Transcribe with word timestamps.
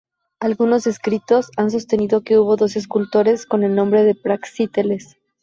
Algunos 0.39 0.87
escritores 0.87 1.51
han 1.57 1.69
sostenido 1.69 2.21
que 2.23 2.39
hubo 2.39 2.55
dos 2.55 2.75
escultores 2.75 3.45
con 3.45 3.61
el 3.63 3.75
nombre 3.75 4.03
de 4.03 4.15
Praxíteles. 4.15 5.15